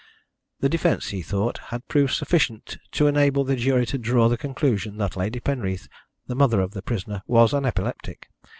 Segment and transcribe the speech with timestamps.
[0.61, 4.97] The defence, he thought, had proved sufficient to enable the jury to draw the conclusion
[4.97, 5.87] that Lady Penreath,
[6.25, 8.27] the mother of the prisoner, was an epileptic.